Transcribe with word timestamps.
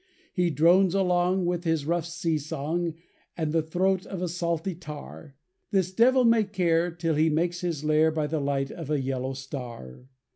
He 0.33 0.49
drones 0.49 0.95
along 0.95 1.45
with 1.45 1.63
his 1.63 1.85
rough 1.85 2.07
sea 2.07 2.39
song 2.39 2.95
And 3.37 3.53
the 3.53 3.61
throat 3.61 4.03
of 4.07 4.19
a 4.23 4.27
salty 4.27 4.73
tar, 4.73 5.35
This 5.69 5.91
devil 5.93 6.23
may 6.25 6.43
care, 6.45 6.89
till 6.89 7.13
he 7.13 7.29
makes 7.29 7.61
his 7.61 7.83
lair 7.83 8.09
By 8.09 8.25
the 8.25 8.39
light 8.39 8.71
of 8.71 8.89
a 8.89 8.99
yellow 8.99 9.33
star. 9.33 10.09